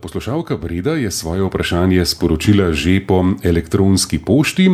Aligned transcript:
Poslušalka 0.00 0.56
Breda 0.56 0.94
je 0.96 1.10
svoje 1.10 1.42
vprašanje 1.44 2.04
sporočila 2.04 2.72
že 2.72 3.00
po 3.06 3.24
elektronski 3.42 4.18
pošti 4.18 4.70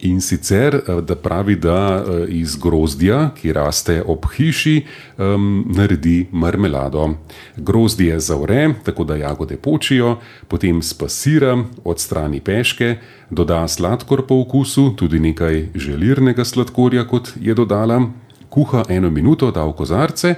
in 0.00 0.20
sicer, 0.20 0.74
eh, 0.74 1.00
da 1.02 1.16
pravi, 1.16 1.56
da 1.56 2.00
eh, 2.00 2.24
iz 2.28 2.56
grozdja, 2.56 3.30
ki 3.36 3.52
raste 3.52 4.02
ob 4.06 4.24
hiši, 4.36 4.86
um, 5.18 5.64
naredi 5.68 6.26
marmelado. 6.32 7.14
Grozdje 7.56 8.20
zavre, 8.20 8.74
tako 8.84 9.04
da 9.04 9.16
jagode 9.16 9.56
počijo, 9.56 10.16
potem 10.48 10.82
spasira, 10.82 11.58
odstrani 11.84 12.40
peške, 12.40 12.96
doda 13.30 13.68
sladkor 13.68 14.26
po 14.26 14.40
okusu, 14.40 14.94
tudi 14.96 15.20
nekaj 15.20 15.66
želirnega 15.74 16.44
sladkorja, 16.44 17.04
kot 17.04 17.32
je 17.40 17.54
dodala, 17.54 18.00
kuha 18.48 18.84
eno 18.88 19.10
minuto, 19.10 19.50
da 19.50 19.64
v 19.64 19.76
kozarce. 19.76 20.34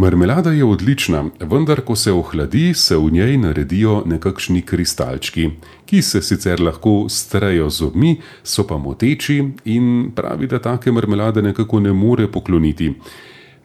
Marmelada 0.00 0.50
je 0.50 0.64
odlična, 0.64 1.24
vendar 1.40 1.80
ko 1.80 1.94
se 1.96 2.12
ohladi, 2.12 2.74
se 2.74 2.96
v 2.96 3.10
njej 3.12 3.36
naredijo 3.36 3.98
nekakšni 4.06 4.62
kristalčki, 4.62 5.50
ki 5.84 6.02
se 6.02 6.22
sicer 6.22 6.60
lahko 6.60 7.04
strejo 7.08 7.66
z 7.70 7.82
obmi, 7.84 8.14
so 8.42 8.64
pa 8.64 8.78
moteči 8.80 9.36
in 9.64 10.10
pravi, 10.16 10.46
da 10.48 10.58
take 10.58 10.92
marmelade 10.92 11.42
nekako 11.42 11.80
ne 11.84 11.92
more 11.92 12.30
pokloniti. 12.32 12.94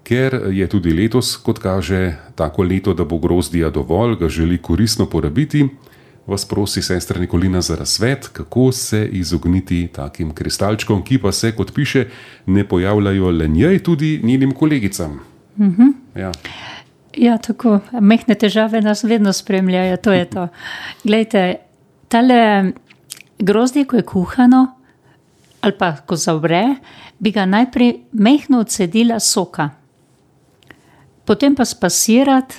Ker 0.04 0.36
je 0.52 0.68
tudi 0.68 0.92
letos, 0.94 1.38
kot 1.38 1.60
kaže, 1.60 2.18
tako 2.36 2.64
leto, 2.64 2.94
da 2.94 3.06
bo 3.06 3.18
grozdija 3.18 3.70
dovolj, 3.70 4.18
ga 4.20 4.30
želi 4.30 4.58
koristno 4.58 5.06
porabiti, 5.06 5.64
vas 6.28 6.46
prosi 6.46 6.82
sestra 6.82 7.20
Nikolina 7.20 7.62
za 7.62 7.76
razsvet, 7.76 8.28
kako 8.28 8.72
se 8.72 9.08
izogniti 9.12 9.88
takim 9.88 10.34
kristalčkom, 10.36 11.04
ki 11.04 11.18
pa 11.18 11.32
se, 11.32 11.54
kot 11.56 11.72
piše, 11.74 12.06
ne 12.46 12.68
pojavljajo 12.68 13.32
le 13.32 13.48
njej, 13.48 13.80
tudi 13.80 14.20
njenim 14.24 14.52
kolegicam. 14.52 15.35
Mhm. 15.58 15.92
Ja. 16.16 16.32
ja, 17.18 17.38
tako. 17.38 17.80
Mehne 18.00 18.36
težave 18.36 18.82
nas 18.82 19.04
vedno 19.04 19.34
spremljajo, 19.34 19.98
to 19.98 20.14
je 20.14 20.26
to. 20.26 20.48
Glejte, 21.04 21.56
tale 22.08 22.72
grozdje, 23.40 23.86
ko 23.86 23.96
je 23.96 24.04
kuhano, 24.04 24.68
ali 25.62 25.78
pa 25.78 25.96
ko 26.06 26.16
zavre, 26.16 26.76
bi 27.20 27.32
ga 27.32 27.46
najprej 27.46 27.96
mehno 28.12 28.60
odsedila 28.64 29.20
soka, 29.20 29.70
potem 31.26 31.56
pa 31.56 31.66
spasirati 31.66 32.56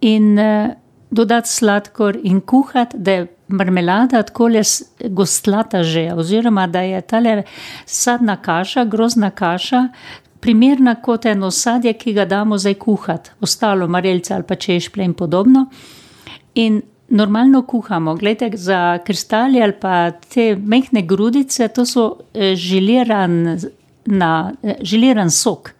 in 0.00 0.34
uh, 0.38 0.72
dodati 1.10 1.48
sladkor 1.48 2.18
in 2.22 2.40
kuhati, 2.40 2.98
da 2.98 3.12
je 3.12 3.26
marmelada 3.48 4.22
tako 4.22 4.48
le 4.48 4.62
gostlata 5.08 5.82
že, 5.82 6.10
oziroma 6.14 6.66
da 6.66 6.80
je 6.80 7.00
tale 7.00 7.42
sadna 7.86 8.36
kaša, 8.42 8.84
grozna 8.84 9.30
kaša, 9.30 9.88
primerna 10.46 10.94
kot 11.02 11.26
eno 11.26 11.50
sadje, 11.50 11.96
ki 11.98 12.12
ga 12.14 12.24
damo 12.30 12.58
zdaj 12.58 12.74
kuhati, 12.78 13.30
ostalo 13.42 13.88
marelce 13.90 14.34
ali 14.34 14.46
pa 14.46 14.54
češplje 14.54 15.04
in 15.04 15.14
podobno. 15.18 15.64
In 16.62 16.82
normalno 17.08 17.64
kuhamo, 17.66 18.14
gledajte, 18.14 18.56
za 18.56 18.98
kristali 19.06 19.62
ali 19.62 19.74
pa 19.80 20.10
te 20.10 20.54
mehne 20.56 21.02
grudice, 21.02 21.68
to 21.68 21.86
so 21.86 22.04
eh, 22.34 22.54
žiliran, 22.54 23.58
na, 24.06 24.52
eh, 24.62 24.78
žiliran 24.82 25.30
sok. 25.30 25.72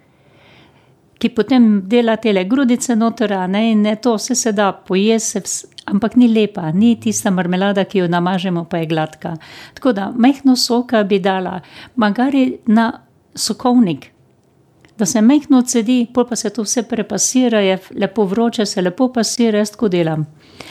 Ki 1.18 1.30
potem 1.30 1.68
dela 1.86 2.16
te 2.16 2.34
grudice 2.44 2.96
notorane 2.96 3.70
in 3.70 3.86
ne, 3.86 3.94
to 3.96 4.16
vse 4.18 4.34
se 4.34 4.52
da 4.52 4.72
pojesti, 4.72 5.40
ampak 5.86 6.16
ni 6.16 6.26
lepa, 6.28 6.72
ni 6.74 6.96
tista 7.00 7.30
marmelada, 7.30 7.84
ki 7.84 8.02
jo 8.02 8.08
namažemo, 8.08 8.64
pa 8.64 8.82
je 8.82 8.90
gladka. 8.90 9.36
Tako 9.78 9.92
da 9.92 10.10
mehko 10.10 10.56
soka 10.56 11.04
bi 11.04 11.22
dala, 11.22 11.60
magari 11.96 12.58
na 12.66 12.90
sokovnik, 13.34 14.10
da 14.98 15.06
se 15.06 15.20
mehko 15.20 15.58
odsedi, 15.58 16.06
pol 16.14 16.24
pa 16.28 16.36
se 16.36 16.50
to 16.50 16.62
vse 16.62 16.82
prepasira, 16.88 17.60
je 17.60 17.78
lepo 18.00 18.24
vroče, 18.24 18.66
se 18.66 18.82
lepo 18.82 19.10
pasira, 19.12 19.58
jaz 19.58 19.70
tako 19.70 19.88
delam. 19.88 20.26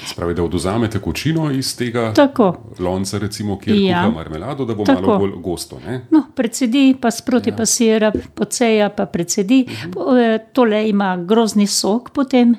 Spravi, 0.05 0.33
da 0.33 0.43
oduzamete 0.43 0.99
kočino 0.99 1.51
iz 1.51 1.75
tega 1.77 2.13
tako. 2.13 2.53
lonca, 2.79 3.17
recimo, 3.17 3.59
kjer 3.59 3.77
je 3.77 3.85
ja. 3.85 4.09
marmelado, 4.09 4.65
da 4.65 4.75
bo 4.75 4.83
tako. 4.83 5.01
malo 5.01 5.17
bolj 5.19 5.31
gosto. 5.41 5.79
No, 6.11 6.23
predsedi, 6.35 6.95
pa 7.01 7.11
sproti 7.11 7.49
ja. 7.49 7.55
pasira, 7.55 8.11
poceja 8.35 8.89
pa 8.89 9.05
predsedi. 9.05 9.65
Uh 9.67 9.71
mhm. 9.71 9.91
-huh. 9.91 10.39
Tole 10.53 10.89
ima 10.89 11.17
grozni 11.17 11.67
sok 11.67 12.09
potem. 12.09 12.55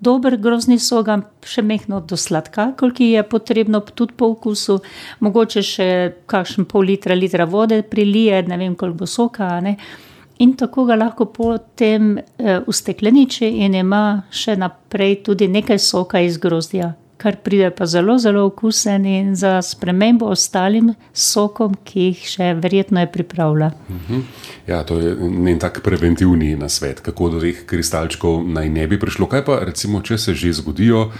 Dober 0.00 0.36
grozni 0.36 0.78
sok, 0.78 1.06
še 1.42 1.62
mehko 1.62 2.00
do 2.00 2.16
sladka, 2.16 2.72
koliko 2.76 3.02
je 3.02 3.22
potrebno, 3.22 3.80
tudi 3.80 4.12
po 4.16 4.26
okusu, 4.26 4.80
mogoče 5.20 5.62
še 5.62 6.12
kakšen 6.26 6.64
pol 6.64 6.84
litra, 6.84 7.14
litra 7.14 7.44
vode 7.44 7.82
prilije, 7.82 8.42
ne 8.42 8.56
vem 8.56 8.74
koliko 8.74 8.98
bo 8.98 9.06
soka. 9.06 9.60
Ne? 9.60 9.76
In 10.38 10.56
tako 10.58 10.84
ga 10.84 10.96
lahko 10.98 11.28
potem 11.30 12.16
uh, 12.18 12.58
ustekleniči 12.66 13.46
in 13.62 13.74
ima 13.78 14.24
še 14.34 14.56
naprej 14.58 15.20
tudi 15.28 15.46
nekaj 15.48 15.78
soka 15.78 16.18
iz 16.26 16.40
grozdja, 16.42 16.90
kar 17.22 17.38
pride 17.44 17.70
pa 17.70 17.86
zelo, 17.86 18.16
zelo 18.18 18.42
okusen 18.48 19.06
in 19.06 19.36
za 19.38 19.60
spremembo 19.62 20.26
ostalim 20.34 20.90
sokom, 21.12 21.76
ki 21.86 22.08
jih 22.08 22.26
še 22.32 22.50
verjetno 22.58 23.04
je 23.04 23.12
pripravlja. 23.12 23.70
Uh 23.88 23.94
mhm. 23.94 24.14
-huh. 24.14 24.50
Ja, 24.66 24.82
to 24.82 24.98
je 24.98 25.16
en 25.52 25.58
tak 25.58 25.82
preventivni 25.82 26.56
nasvet, 26.56 27.00
kako 27.00 27.28
do 27.28 27.40
teh 27.40 27.66
kristalčkov 27.66 28.44
naj 28.48 28.68
ne 28.68 28.86
bi 28.86 29.00
prišlo. 29.00 29.26
Kaj 29.26 29.44
pa 29.44 29.58
recimo, 29.64 30.00
če 30.02 30.18
se 30.18 30.34
že 30.34 30.52
zgodijo? 30.52 31.10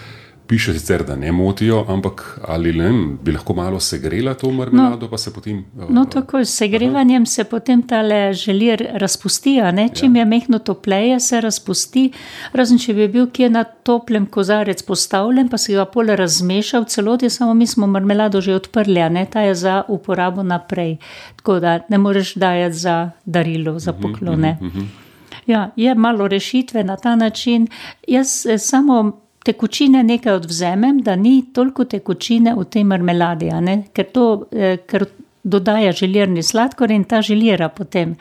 Piše 0.46 0.72
sicer, 0.72 1.04
da 1.04 1.16
ne 1.16 1.32
motijo, 1.32 1.84
ampak 1.88 2.40
ali 2.48 2.72
ne, 2.72 2.90
bi 3.22 3.32
lahko 3.32 3.54
malo 3.54 3.80
segrela 3.80 4.34
to 4.34 4.50
marmelado, 4.50 5.06
no, 5.06 5.10
pa 5.10 5.18
se 5.18 5.32
potem. 5.32 5.64
No, 5.88 6.02
uh, 6.02 6.08
tako 6.10 6.44
s 6.44 6.56
segrevanjem 6.56 7.22
aha. 7.22 7.26
se 7.26 7.44
potem 7.44 7.82
ta 7.82 8.02
želir 8.32 8.86
razpusti. 8.92 9.56
Čim 9.94 10.16
ja. 10.16 10.20
je 10.20 10.24
mehko 10.24 10.58
topleje, 10.58 11.20
se 11.20 11.40
razpusti. 11.40 12.10
Razen 12.52 12.78
če 12.78 12.94
bi 12.94 13.08
bil 13.08 13.30
kje 13.32 13.50
na 13.50 13.64
toplem 13.64 14.26
kozarec 14.26 14.82
postavljen, 14.82 15.48
pa 15.48 15.58
si 15.58 15.72
ga 15.74 15.84
pol 15.84 16.12
razmešal, 16.12 16.84
celoti 16.84 17.30
samo 17.30 17.54
mi 17.54 17.66
smo 17.66 17.86
marmelado 17.86 18.40
že 18.40 18.54
odprli, 18.54 19.00
ne 19.10 19.26
ta 19.26 19.40
je 19.40 19.54
za 19.54 19.82
uporabo 19.88 20.42
naprej. 20.42 20.96
Tako 21.36 21.60
da 21.60 21.80
ne 21.88 21.98
moreš 21.98 22.34
dajati 22.34 22.76
za 22.76 23.10
darilo, 23.24 23.78
za 23.78 23.92
mhm, 23.92 24.02
poklone. 24.02 24.58
Uh 24.60 24.66
-huh, 24.66 24.76
uh 24.76 24.82
-huh. 24.82 25.04
Ja, 25.46 25.70
je 25.76 25.94
malo 25.94 26.28
rešitve 26.28 26.84
na 26.84 26.96
ta 26.96 27.16
način. 27.16 27.68
Jaz 28.08 28.46
eh, 28.46 28.58
samo 28.58 29.23
tekočine 29.44 30.02
nekaj 30.02 30.32
odvzemem, 30.40 31.02
da 31.04 31.16
ni 31.16 31.44
toliko 31.52 31.84
tekočine 31.84 32.54
v 32.56 32.64
tej 32.64 32.84
marmeladi, 32.88 33.50
ker 33.92 34.10
to 34.12 34.26
eh, 34.52 34.80
ker 34.86 35.06
dodaja 35.44 35.92
želirni 35.92 36.42
sladkor 36.42 36.90
in 36.90 37.04
ta 37.04 37.22
želira 37.22 37.68
potem. 37.68 38.16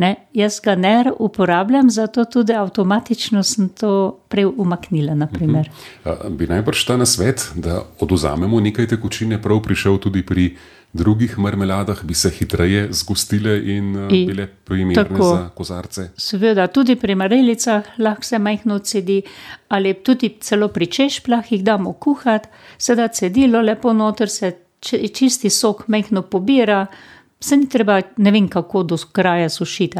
Ne, 0.00 0.14
jaz 0.32 0.60
ga 0.64 0.74
ne 0.74 1.12
uporabljam, 1.18 1.90
zato 1.90 2.24
tudi 2.24 2.54
avtomatično 2.56 3.42
sem 3.42 3.68
to 3.68 4.20
prej 4.28 4.46
umaknila. 4.56 5.12
Uh 5.12 5.42
mhm. 5.42 5.56
-huh. 6.04 6.30
Bi 6.30 6.46
najbrž 6.46 6.84
ta 6.84 6.96
nasvet, 6.96 7.52
da 7.54 7.82
oduzamemo 8.00 8.60
nekaj 8.60 8.86
tekočine, 8.86 9.42
prav 9.42 9.62
prišel 9.62 9.98
tudi 9.98 10.26
pri 10.26 10.56
drugih 10.92 11.38
marmeladah 11.38 12.04
bi 12.04 12.14
se 12.14 12.30
hitreje 12.30 12.88
zgostile 12.92 13.58
in, 13.58 14.08
in 14.10 14.26
bile 14.26 14.46
primerne 14.46 15.08
tako, 15.08 15.24
za 15.24 15.48
kozarce. 15.48 16.08
Seveda, 16.16 16.66
tudi 16.66 16.96
pri 16.96 17.14
marelicah 17.14 17.84
lahko 17.98 18.22
se 18.22 18.38
majhno 18.38 18.78
cedi, 18.78 19.22
ali 19.68 19.94
tudi 19.94 20.36
celo 20.40 20.68
pri 20.68 20.86
češplah 20.86 21.52
jih 21.52 21.64
damo 21.64 21.92
kuhati, 21.92 22.48
sedaj 22.78 23.08
cedilo 23.08 23.62
lepo 23.62 23.92
noter, 23.92 24.28
se 24.28 24.56
čisti 25.14 25.50
sok 25.50 25.88
majhno 25.88 26.22
pobira. 26.22 26.86
Se 27.40 27.56
ni 27.56 27.68
treba, 27.68 28.00
ne 28.16 28.30
vem 28.30 28.48
kako 28.48 28.82
do 28.82 28.96
kraja 29.12 29.48
sušiti. 29.48 29.98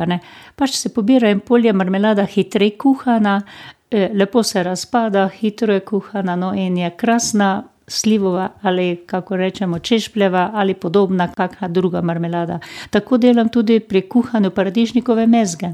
Pač 0.56 0.76
se 0.76 0.88
pobira 0.94 1.30
in 1.30 1.40
polje 1.40 1.72
marmelada 1.72 2.24
hitreje 2.24 2.76
kuhana, 2.78 3.42
eh, 3.90 4.10
lepo 4.14 4.42
se 4.42 4.62
razpada, 4.62 5.28
hitro 5.28 5.74
je 5.74 5.80
kuhana, 5.80 6.36
no 6.36 6.54
in 6.54 6.76
je 6.76 6.90
krasna, 6.90 7.62
slivova 7.90 8.48
ali 8.62 9.02
kako 9.06 9.36
rečemo 9.36 9.78
češpljeva 9.78 10.50
ali 10.54 10.74
podobna 10.74 11.28
kakšna 11.32 11.68
druga 11.68 12.00
marmelada. 12.00 12.58
Tako 12.90 13.18
delam 13.18 13.48
tudi 13.48 13.80
pri 13.80 14.00
kuhanju 14.08 14.50
paradižnikove 14.50 15.26
mezge. 15.26 15.68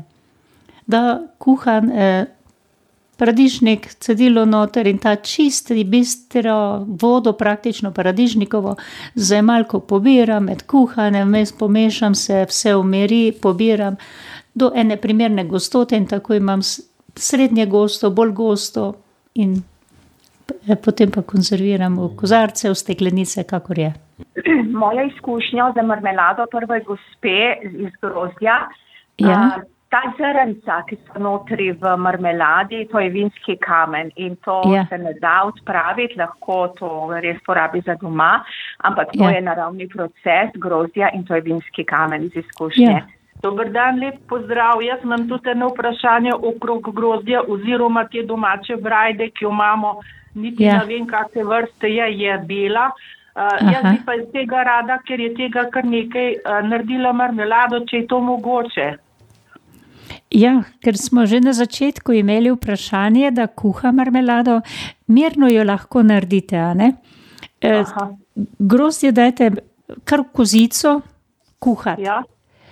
Da 0.86 1.20
kuham 1.38 1.90
eh, 1.90 2.24
paradižnik, 3.16 3.88
cedilo 4.00 4.44
noter 4.44 4.86
in 4.86 4.98
ta 4.98 5.16
čisti, 5.16 5.84
bistro 5.84 6.84
vodo, 6.86 7.32
praktično 7.32 7.92
paradižnikovo, 7.92 8.76
z 9.14 9.42
malko 9.42 9.80
pobiram 9.80 10.44
med 10.50 10.66
kuhanjem, 10.66 11.28
vmes 11.28 11.52
pomešam 11.58 12.14
se, 12.14 12.44
vse 12.48 12.74
umiri, 12.76 13.32
pobiram 13.42 13.96
do 14.54 14.72
ene 14.74 14.96
primerne 14.96 15.44
gostote 15.44 15.96
in 15.96 16.06
tako 16.06 16.34
imam 16.34 16.60
srednje 17.16 17.66
gosto, 17.66 18.10
bolj 18.10 18.32
gosto 18.32 18.92
in 19.34 19.56
potem 20.84 21.10
pa 21.10 21.22
konzerviramo 21.22 22.08
v 22.08 22.16
kozarce, 22.16 22.70
v 22.70 22.74
steklenice, 22.74 23.44
kakor 23.44 23.78
je. 23.78 23.92
Moja 24.72 25.06
izkušnja 25.06 25.72
za 25.74 25.82
marmelado 25.82 26.46
prve 26.50 26.80
gospe 26.86 27.56
iz 27.62 27.92
grozdja. 28.02 28.58
Ja. 29.18 29.30
A, 29.30 29.62
ta 29.88 30.02
zrnca, 30.18 30.80
ki 30.88 30.96
so 31.06 31.20
notri 31.22 31.70
v 31.72 31.96
marmeladi, 31.96 32.84
to 32.90 33.00
je 33.00 33.10
vinski 33.10 33.56
kamen 33.62 34.10
in 34.16 34.36
to 34.44 34.60
ja. 34.72 34.86
se 34.90 34.98
ne 34.98 35.12
da 35.20 35.44
odpraviti, 35.46 36.18
lahko 36.18 36.56
to 36.78 36.90
res 37.22 37.38
porabi 37.46 37.82
za 37.86 37.94
doma, 38.00 38.44
ampak 38.78 39.12
to 39.14 39.24
ja. 39.24 39.36
je 39.36 39.44
naravni 39.46 39.88
proces 39.88 40.50
grozdja 40.54 41.12
in 41.14 41.24
to 41.24 41.34
je 41.34 41.40
vinski 41.40 41.84
kamen 41.84 42.26
iz 42.26 42.36
izkušnje. 42.36 42.92
Ja. 42.92 43.06
Dobar 43.42 43.68
dan, 43.70 44.00
lep 44.00 44.16
pozdrav. 44.28 44.82
Jaz 44.82 45.02
imam 45.04 45.28
tudi 45.28 45.50
eno 45.50 45.68
vprašanje 45.68 46.32
okrog 46.34 46.88
grozdja 46.94 47.42
oziroma 47.48 48.06
te 48.08 48.22
domače 48.22 48.76
brajde, 48.76 49.30
ki 49.30 49.44
jo 49.44 49.50
imamo 49.52 50.00
niti 50.34 50.64
ja. 50.64 50.78
ne 50.78 50.88
vem, 50.88 51.06
kakšne 51.06 51.44
vrste 51.44 51.90
je, 51.92 52.08
je 52.18 52.38
bela. 52.48 52.90
Uh, 53.36 53.72
jaz 53.72 53.82
bi 53.84 53.98
pa 54.06 54.14
iz 54.16 54.24
tega 54.32 54.62
rada, 54.64 54.96
ker 55.04 55.20
je 55.20 55.34
tega 55.36 55.66
kar 55.70 55.84
nekaj 55.84 56.30
uh, 56.38 56.62
naredila 56.64 57.12
marmelado, 57.12 57.82
če 57.84 58.02
je 58.02 58.06
to 58.08 58.20
mogoče. 58.24 58.86
Ja, 60.30 60.62
ker 60.82 60.96
smo 60.98 61.26
že 61.26 61.40
na 61.40 61.52
začetku 61.52 62.12
imeli 62.12 62.50
vprašanje, 62.50 63.30
da 63.30 63.46
kuha 63.46 63.92
marmelado, 63.92 64.60
mirno 65.06 65.48
jo 65.48 65.64
lahko 65.64 66.02
naredite. 66.02 66.56
E, 67.60 67.84
grozdje 68.58 69.12
dajte 69.12 69.50
kar 70.04 70.24
kozico 70.32 71.00
kuhati. 71.58 72.02
Ja. 72.02 72.22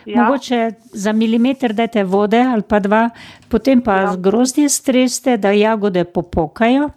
Ja. 0.07 0.23
Mogoče 0.23 0.71
za 0.93 1.13
milimeter 1.13 1.73
dajte 1.73 2.05
vode 2.05 2.41
ali 2.43 2.63
pa 2.63 2.81
dva, 2.81 3.11
potem 3.49 3.81
pa 3.81 3.97
ja. 3.97 4.17
grozdje 4.17 4.69
streste, 4.69 5.37
da 5.37 5.51
jagode 5.51 6.05
popokajo. 6.05 6.91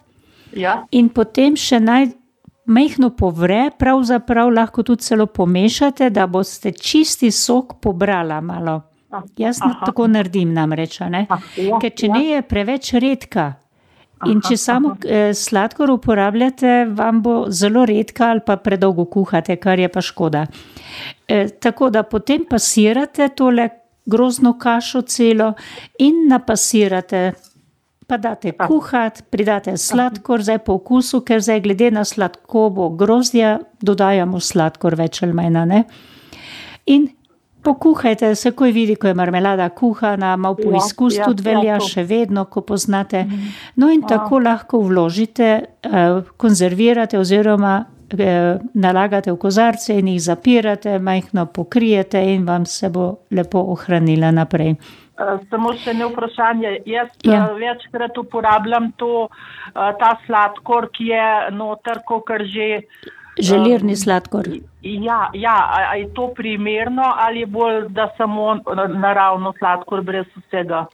Ja. 0.52 0.82
In 0.90 1.08
potem 1.08 1.56
še 1.56 1.80
naj 1.80 2.10
mehko 2.68 3.10
povre, 3.16 3.70
pravzaprav 3.78 4.52
lahko 4.52 4.82
tudi 4.82 5.02
celo 5.02 5.26
pomešate, 5.26 6.10
da 6.10 6.26
boste 6.26 6.72
čisti 6.72 7.30
sok 7.30 7.78
pobrala 7.80 8.40
malo. 8.40 8.82
Jaz 9.36 9.62
Aha. 9.62 9.86
tako 9.86 10.06
naredim 10.06 10.52
namreč, 10.52 11.00
ja, 11.00 11.24
ker 11.80 11.94
če 11.96 12.10
ja. 12.10 12.12
ne 12.12 12.24
je 12.26 12.42
preveč 12.44 12.92
redka. 13.00 13.54
In 14.26 14.40
če 14.42 14.56
samo 14.58 14.96
eh, 15.06 15.30
sladkor 15.36 15.92
uporabljate, 15.94 16.88
vam 16.98 17.20
bo 17.22 17.34
zelo 17.54 17.84
redka 17.86 18.32
ali 18.32 18.42
pa 18.44 18.56
predolgo 18.58 19.06
kuhate, 19.06 19.56
kar 19.62 19.78
je 19.78 19.88
pa 19.88 20.02
škoda. 20.02 20.42
E, 21.28 21.44
tako 21.62 21.90
da 21.94 22.02
potem 22.02 22.42
pasirate 22.50 23.28
tole 23.38 23.68
grozno 24.08 24.56
kašo 24.58 25.04
celo 25.06 25.52
in 26.02 26.26
napasirate 26.28 27.22
pa 28.08 28.16
date 28.16 28.54
kuhati, 28.56 29.22
pridate 29.30 29.76
sladkor, 29.76 30.42
zdaj 30.42 30.62
po 30.64 30.78
okusu, 30.80 31.20
ker 31.28 31.42
zdaj 31.44 31.60
glede 31.66 31.90
na 31.92 32.04
sladkobo 32.08 32.88
grozdja 32.96 33.58
dodajamo 33.84 34.40
sladkor 34.40 34.96
več 34.96 35.22
ali 35.22 35.36
manj. 35.36 35.84
In 36.88 37.04
pokuhajte, 37.68 38.34
se 38.34 38.52
ko 38.56 38.68
vidi, 38.72 38.96
ko 38.96 39.10
je 39.10 39.14
marmelada 39.14 39.68
kuhana, 39.68 40.36
malo 40.36 40.56
po 40.56 40.70
ja, 40.72 40.80
izkusu 40.80 41.20
ja, 41.20 41.28
tudi 41.28 41.44
velja, 41.44 41.76
ja, 41.76 41.80
še 41.84 42.04
vedno, 42.08 42.46
ko 42.48 42.62
poznate. 42.66 43.24
Mhm. 43.24 43.52
No 43.82 43.90
in 43.92 44.04
tako 44.08 44.40
lahko 44.44 44.82
vložite, 44.86 45.48
eh, 45.82 46.20
konzervirate 46.36 47.18
oziroma 47.18 47.78
eh, 48.08 48.56
nalagate 48.74 49.32
v 49.32 49.36
kozarce 49.36 49.98
in 49.98 50.08
jih 50.08 50.22
zapirate, 50.30 50.98
majhno 50.98 51.46
pokrijete 51.52 52.22
in 52.32 52.46
vam 52.46 52.64
se 52.66 52.88
bo 52.88 53.18
lepo 53.30 53.60
ohranila 53.74 54.30
naprej. 54.32 54.74
Eh, 55.18 55.36
samo 55.50 55.74
še 55.76 55.92
ne 55.94 56.08
vprašanje. 56.08 56.72
Jaz 56.86 57.12
ja. 57.26 57.44
Večkrat 57.52 58.16
uporabljam 58.18 58.92
to, 58.96 59.28
ta 59.74 60.16
sladkor, 60.24 60.88
ki 60.94 61.12
je 61.12 61.28
noter, 61.52 62.00
kot 62.06 62.32
že. 62.48 62.68
Želirni 63.38 63.96
sladkor. 63.96 64.48
Ja, 64.82 65.30
ja, 65.34 65.56
a 65.90 65.94
je 65.94 66.08
to 66.14 66.30
primerno 66.36 67.02
ali 67.16 67.40
je 67.40 67.46
bolj, 67.46 67.88
da 67.88 68.08
samo 68.16 68.58
naravno 68.94 69.52
sladkor 69.58 70.02
brez 70.02 70.26
vsega? 70.36 70.86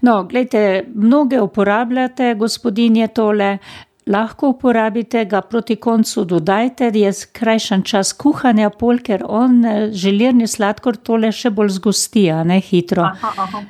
No, 0.00 0.24
gledajte, 0.24 0.84
mnoge 0.94 1.40
uporabljate, 1.40 2.34
gospodinje, 2.34 3.08
tole 3.08 3.58
lahko 4.06 4.48
uporabite, 4.48 5.24
ga 5.24 5.40
proti 5.40 5.76
koncu 5.76 6.24
dodajte, 6.24 6.90
je 6.94 7.12
skrajšan 7.12 7.82
čas 7.82 8.12
kuhanja, 8.12 8.70
pol, 8.70 8.98
ker 8.98 9.24
on 9.28 9.64
eh, 9.64 9.90
želirni 9.92 10.46
sladkor 10.48 10.96
tole 10.96 11.32
še 11.32 11.50
bolj 11.50 11.76
zgosti, 11.78 12.28
a 12.30 12.42
ne 12.44 12.60
hitro. 12.60 13.06
Aha, 13.06 13.32
aha. 13.46 13.62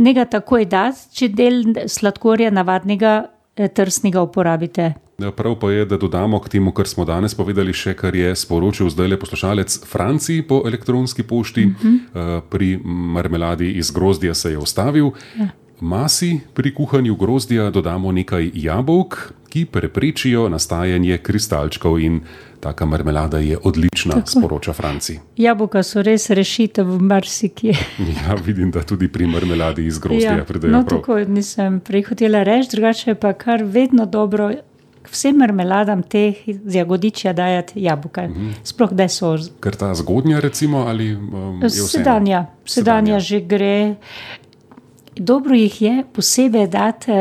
Ne 0.00 0.14
ga 0.16 0.24
takoj 0.24 0.64
dati, 0.64 1.10
če 1.14 1.28
del 1.28 1.62
sladkorja 1.88 2.50
navadnega 2.54 3.14
eh, 3.20 3.28
trsnega 3.68 4.22
uporabite. 4.22 4.92
Ja, 5.20 5.30
prav 5.32 5.58
pa 5.60 5.70
je, 5.70 5.84
da 5.84 5.96
dodamo 6.00 6.40
k 6.40 6.48
temu, 6.48 6.72
kar 6.72 6.88
smo 6.88 7.04
danes 7.04 7.34
povedali, 7.36 7.72
še 7.76 7.92
kar 7.94 8.16
je 8.16 8.32
sporočil 8.36 8.88
zdaj 8.88 9.08
le 9.08 9.18
poslušalec 9.20 9.80
Franci 9.86 10.40
po 10.48 10.62
elektronski 10.66 11.22
pošti. 11.22 11.66
Uh 11.66 11.72
-huh. 11.72 11.98
uh, 12.38 12.42
pri 12.50 12.78
marmeladi 12.84 13.72
iz 13.72 13.90
grozdja 13.90 14.34
se 14.34 14.50
je 14.50 14.58
ustavil. 14.58 15.10
Ja. 15.38 15.48
Masi 15.80 16.40
pri 16.54 16.74
kuhanju 16.74 17.16
grozdja 17.16 17.70
dodamo 17.70 18.12
nekaj 18.12 18.50
jabolk, 18.54 19.32
ki 19.48 19.64
preprečijo 19.64 20.48
nastajanje 20.48 21.18
kristalčkov 21.18 21.98
in 22.00 22.20
taka 22.60 22.86
marmelada 22.86 23.38
je 23.38 23.58
odlična, 23.64 24.14
Tako. 24.14 24.30
sporoča 24.30 24.72
Franci. 24.72 25.18
Jabolka 25.36 25.82
so 25.82 26.02
res 26.02 26.30
rešitev 26.30 26.86
v 26.86 27.00
marsikje. 27.02 27.74
Ja, 28.20 28.34
vidim, 28.34 28.70
da 28.70 28.82
tudi 28.82 29.08
pri 29.08 29.26
marmeladi 29.26 29.86
iz 29.86 29.98
grozdja 29.98 30.36
ja, 30.36 30.44
pridejo. 30.44 30.72
No, 30.72 30.84
prav. 30.84 31.00
tako 31.00 31.18
nisem 31.18 31.80
prihotela 31.80 32.42
reči, 32.42 32.68
drugače 32.72 33.14
pa 33.14 33.32
kar 33.32 33.64
vedno 33.64 34.06
dobro. 34.06 34.52
Vsem 35.10 35.36
marmeladam 35.36 36.02
teh 36.02 36.36
z 36.46 36.74
jagodičja 36.76 37.32
dajati 37.32 37.82
jabolka, 37.82 38.28
mm 38.28 38.34
-hmm. 38.34 38.52
sploh 38.64 38.92
da 38.92 39.08
so. 39.08 39.38
Ker 39.60 39.76
ta 39.76 39.94
zgodnja, 39.94 40.40
recimo, 40.40 40.78
ali 40.78 41.14
um, 41.14 41.60
sedanja, 41.68 41.80
sedanja, 41.88 42.46
sedanja 42.64 43.20
že 43.20 43.40
gre. 43.40 43.94
Dobro 45.20 45.54
jih 45.54 45.82
je 45.82 46.04
posebej 46.12 46.66
dati, 46.66 47.12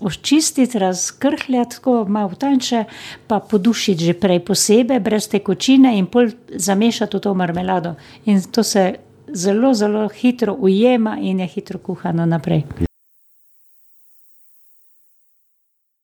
očistiti, 0.00 0.78
razkrhljati, 0.78 1.76
tako 1.76 2.04
malo 2.08 2.34
tanče, 2.34 2.84
pa 3.26 3.38
podušiti 3.38 4.04
že 4.04 4.14
prej 4.14 4.40
posebej, 4.40 5.00
brez 5.00 5.28
tekočine 5.28 5.94
in 5.98 6.06
pol 6.06 6.32
zamešati 6.50 7.16
v 7.16 7.20
to 7.20 7.34
marmelado. 7.34 7.94
In 8.24 8.42
to 8.42 8.62
se 8.62 8.94
zelo, 9.32 9.74
zelo 9.74 10.08
hitro 10.08 10.56
ujema 10.58 11.16
in 11.20 11.40
je 11.40 11.46
hitro 11.46 11.78
kuhano 11.78 12.26
naprej. 12.26 12.87